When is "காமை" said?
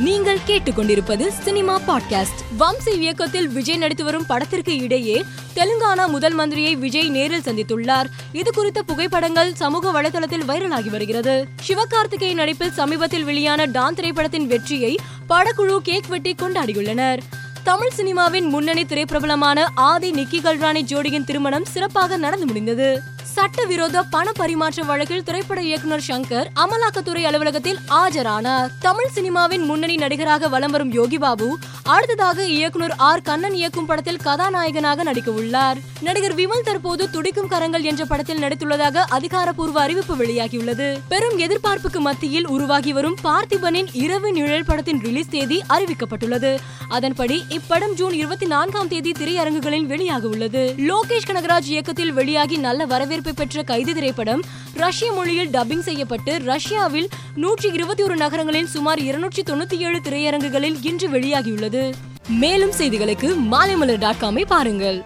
64.20-64.46